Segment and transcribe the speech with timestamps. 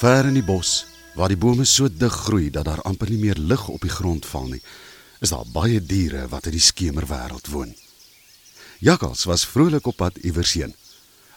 [0.00, 3.36] Ver in die bos, waar die bome so dig groei dat daar amper nie meer
[3.36, 4.62] lig op die grond val nie,
[5.20, 7.74] is daar baie diere wat in die skemerwêreld woon.
[8.80, 10.72] Jakkals was vrolik op pad iewers heen.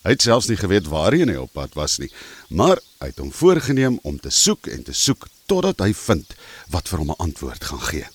[0.08, 2.08] Hy het selfs nie geweet waarheen hy op pad was nie,
[2.56, 6.32] maar hy het hom voorgenem om te soek en te soek totdat hy vind
[6.72, 8.08] wat vir hom 'n antwoord gaan gee.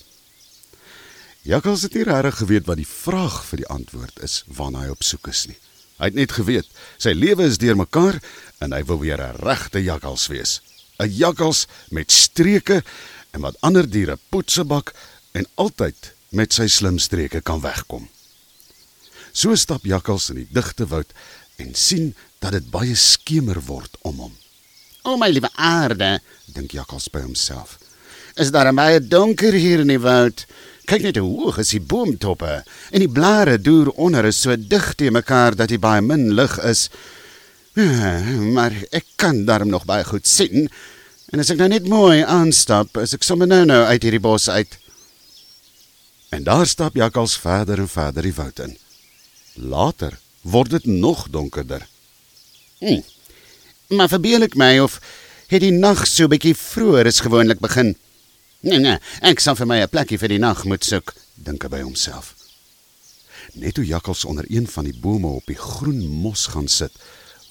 [1.44, 5.04] Jakkals het nie regtig geweet wat die vraag vir die antwoord is waarna hy op
[5.04, 5.60] soek is nie.
[5.98, 8.20] Hy het net geweet sy lewe is deurmekaar
[8.62, 10.60] en hy wil weer 'n regte jakkals wees.
[10.98, 12.82] 'n Jakkals met streke
[13.32, 14.94] en wat ander diere poetsebak
[15.32, 18.08] en altyd met sy slim streke kan wegkom.
[19.32, 21.12] So stap jakkals in die digte woud
[21.56, 24.34] en sien dat dit baie skemer word om hom.
[25.02, 27.78] O my liewe aarde, dink Jakkals by homself.
[28.36, 30.44] Is daar baie donker hier in die woud?
[30.88, 34.86] Kyk net hoe hoog is die boomtoppe en die blare deur onder is so dig
[34.96, 36.86] te mekaar dat dit baie min lig is.
[37.76, 38.14] Ja,
[38.56, 40.70] maar ek kan daarom nog baie goed sien.
[41.28, 44.48] En as ek nou net mooi aanstap, is ek sommer nou nou uit hierdie bos
[44.48, 44.78] uit.
[46.32, 48.74] En daar stap jakkals verder en verder die woud in.
[49.60, 51.84] Later word dit nog donkerder.
[52.80, 53.04] Hm.
[53.92, 55.02] Maar verbeel ek my of
[55.52, 57.92] het die nag so bietjie vroeër as gewoonlik begin?
[58.60, 61.68] Nee nee, ek sal vir my 'n plekkie vir die nag moet soek, dink hy
[61.70, 62.34] by homself.
[63.54, 66.90] Net toe jakkals onder een van die bome op die groen mos gaan sit,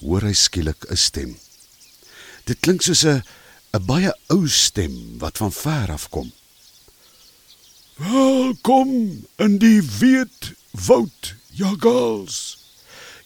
[0.00, 1.38] hoor hy skielik 'n stem.
[2.44, 3.22] Dit klink soos 'n
[3.72, 6.32] 'n baie ou stem wat van ver af kom.
[7.96, 12.58] Welkom in die wit woud, jakkals.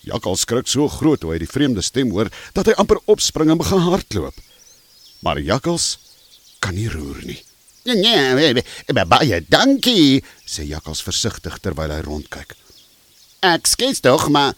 [0.00, 3.58] Jakkals skrik so groot toe hy die vreemde stem hoor dat hy amper opspring en
[3.58, 4.34] begin hardloop.
[5.20, 5.98] Maar jakkals
[6.58, 7.42] kan nie roer nie.
[7.84, 12.55] Nee, nee, baie dankie, sê jakkals versigtig terwyl hy rondkyk.
[13.42, 14.55] Ek skiet tog, maar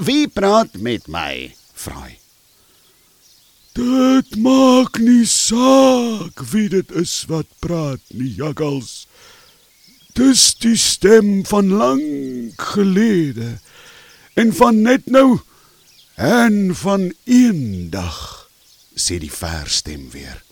[0.00, 1.52] wie praat met my?
[1.78, 2.14] vra hy.
[3.78, 9.06] Dit maak nie saak wie dit is wat praat nie, jakkals.
[10.18, 13.58] Dis die stem van lank gelede
[14.34, 15.38] en van net nou
[16.18, 18.18] en van eendag
[18.98, 20.42] sê die ver stem weer.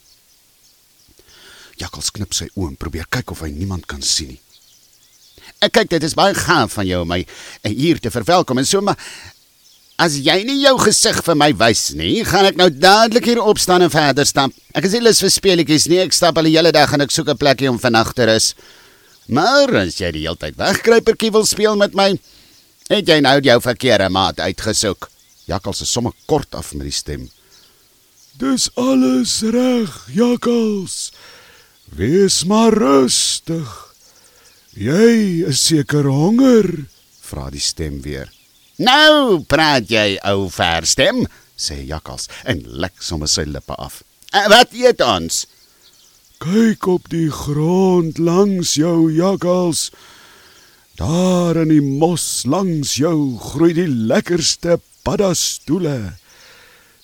[1.81, 4.41] Jakkals knip sy oë en probeer kyk of hy niemand kan sien nie.
[5.63, 7.23] Ek kyk dit is baie gaaf van jou om my
[7.65, 8.99] hier te verwelkom en so maar
[9.97, 13.87] as jy nie jou gesig vir my wys nie, gaan ek nou dadelik hier opstaan
[13.87, 14.53] en verder stap.
[14.77, 16.03] Ek is nie lus vir speletjies nie.
[16.05, 18.55] Ek stap al die hele dag en ek soek 'n plekkie om vannag te rus.
[19.29, 22.19] Maar as jy die hele tyd wegkruipertjie wil speel met my,
[22.91, 25.09] het jy nou jou verkeerde maat uitgesoek.
[25.47, 27.31] Jakkals is sommer kort af met die stem.
[28.39, 31.11] Dis alles reg, Jakkals.
[31.95, 33.69] Wees maar rustig.
[34.77, 36.67] Jy is seker honger,
[37.23, 38.29] vra die stem weer.
[38.77, 41.23] Nou praat jy ou verstem,
[41.57, 44.03] sê Jakkals en lek sommer sy lippe af.
[44.53, 45.47] Wat eet ons?
[46.43, 49.89] Kyk op die grond langs jou jakkals.
[51.01, 54.77] Daar in die mos langs jou groei die lekkerste
[55.07, 56.19] paddastoele.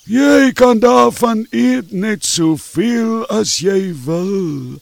[0.02, 4.80] Jy kan daarvan eet net soveel as jy wil,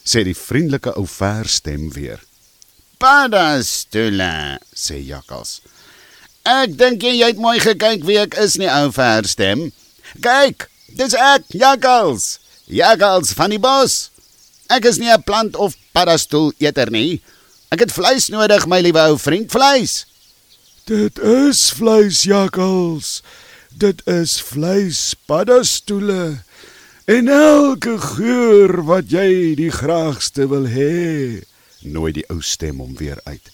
[0.00, 2.22] sê die vriendelike ou verstem weer.
[2.96, 5.58] Paddastoele, sê jakkals.
[6.48, 9.68] Ek dink jy het mooi gekyk wie ek is nie ou verstem.
[10.24, 10.64] Kyk,
[10.96, 12.38] dis ek, jakkals.
[12.64, 14.08] Jaggals van die bos.
[14.72, 17.20] Ek is nie 'n plant of paddastoel eter nie.
[17.68, 20.06] Ek het vleis nodig, my liewe ou vriend, vleis.
[20.86, 23.20] Dit is vleis, jaggals.
[23.78, 26.42] Dit is vleis, paddastoele.
[27.04, 31.42] En elke geur wat jy die graagste wil hê,
[31.82, 33.50] nooi die ou stem hom weer uit.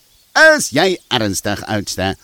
[0.56, 2.14] Is jy ernstig, oudste?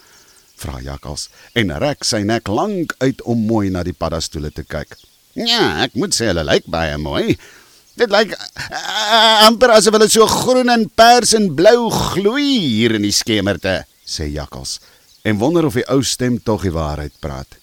[0.65, 1.29] vra jakkals
[1.59, 4.97] en rek sy nek lank uit om mooi na die paddastoele te kyk.
[5.35, 7.35] Ja, ek moet sê hulle lyk baie mooi.
[7.99, 13.07] Dit lyk uh, amper asof hulle so groen en pers en blou gloei hier in
[13.07, 14.79] die skemerte, sê Jakkals
[15.25, 17.57] en wonder of die ou stem tog die waarheid praat.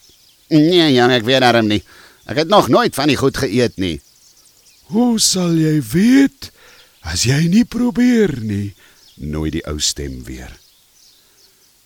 [0.52, 1.82] Nee, ja, ek weet daarom nie.
[2.28, 4.02] Ek het nog nooit van die goed geëet nie.
[4.92, 6.50] Hoe sal jy weet
[7.08, 8.74] as jy nie probeer nie?
[9.16, 10.52] Nooi die ou stem weer.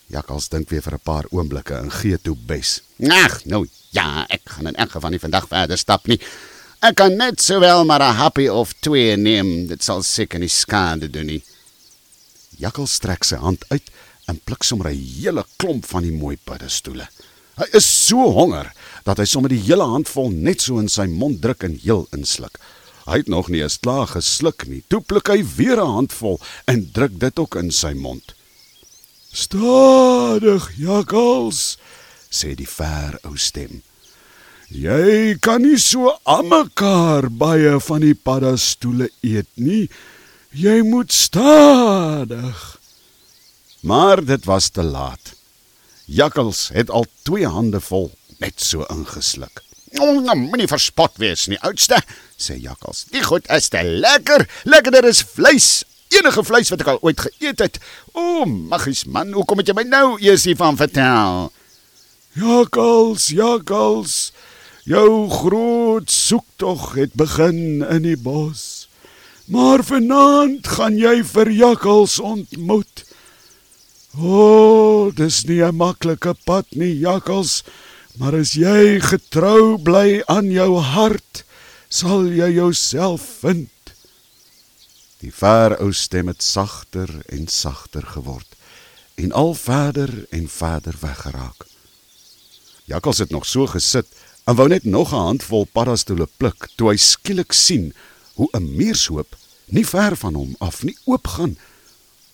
[0.09, 2.81] Jakkals dink weer vir 'n paar oomblikke en gee toe bes.
[3.09, 6.19] Ag, nou ja, ek gaan in elk geval nie vandag verder stap nie.
[6.81, 9.67] Ek kan net sowel maar 'n happy of twee neem.
[9.67, 11.43] Dit sal seker nie skade doen nie.
[12.57, 13.91] Jakkals strek sy hand uit
[14.27, 17.07] en pluk sommer 'n hele klomp van die mooi paddestoele.
[17.55, 18.71] Hy is so honger
[19.07, 22.59] dat hy sommer die hele handvol net so in sy mond druk en heel insluk.
[23.05, 24.81] Hy het nog nie eens klaar gesluk nie.
[24.89, 28.33] Toe pluk hy weer 'n handvol en druk dit ook in sy mond.
[29.31, 31.77] Stadig, jakkals,
[32.31, 33.83] sê die ver ou stem.
[34.69, 39.89] Jy kan nie so almekaar baie van die paddastoele eet nie.
[40.51, 42.79] Jy moet stadig.
[43.81, 45.35] Maar dit was te laat.
[46.05, 49.63] Jakkals het al twee hande vol net so ingesluk.
[49.99, 51.97] Oh, nou moenie verspot wees nie, oudste,
[52.37, 53.05] sê Jakkals.
[53.13, 54.43] Die goed is te lekker.
[54.67, 55.85] Lekkerder is vleis.
[56.13, 57.79] Enige vleis wat ek al ooit geëet het.
[58.13, 61.49] O, magies man, hoekom het jy my nou eers hiervan vertel?
[62.35, 64.17] Jakkals, jakkals.
[64.85, 68.85] Jou groot soektog het begin in die bos.
[69.49, 73.05] Maar vanaand gaan jy vir jakkals ontmoet.
[74.15, 77.63] O, oh, dis nie 'n maklike pad nie, jakkals,
[78.17, 81.43] maar as jy getrou bly aan jou hart,
[81.89, 83.69] sal jy jouself vind.
[85.19, 88.47] Die ver ou stem het sagter en sagter geword
[89.15, 91.67] en al verder en verder weggeraak.
[92.85, 94.07] Jakkals het nog so gesit
[94.45, 97.93] en wou net nog 'n handvol paddastoele pluk toe hy skielik sien
[98.33, 99.35] hoe 'n muurshoop
[99.65, 101.57] nie ver van hom af nie oopgaan.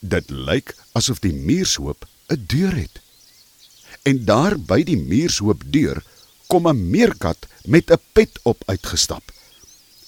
[0.02, 3.02] Dit lyk asof die muurshoop 'n deur het.
[4.02, 6.04] En daar by die muurshoop deur
[6.48, 9.32] kom 'n meerkat met 'n pet op uitgestap.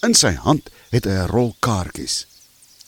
[0.02, 2.26] In sy hand het hy 'n rol kaartjies.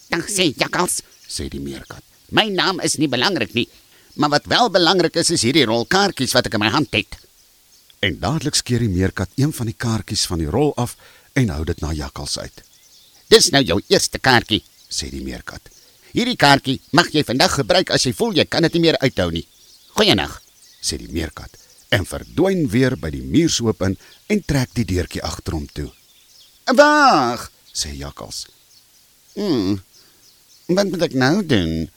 [0.08, 2.02] "Dag sê Jakkals," sê die meerkat.
[2.28, 3.68] "My naam is nie belangrik nie,
[4.14, 7.16] maar wat wel belangrik is is hierdie rol kaartjies wat ek in my hand het."
[7.98, 10.96] En dadelik skeer die meerkat een van die kaartjies van die rol af
[11.32, 12.62] en hou dit na Jakkals uit.
[13.28, 15.75] Dis nou jou eerste kaartjie, sê die meerkat.
[16.16, 19.28] Hierdie kaartjie mag jy vandag gebruik as jy voel jy kan dit nie meer uithou
[19.34, 19.44] nie.
[19.98, 20.38] Goeienag,
[20.80, 21.52] sê die meerkat
[21.92, 23.98] en verdwyn weer by die muurshoop in
[24.32, 25.90] en trek die deurtjie agter hom toe.
[26.72, 28.46] Wag, sê Jakkals.
[29.36, 29.76] hm.
[30.72, 31.90] Wat moet ek nou doen?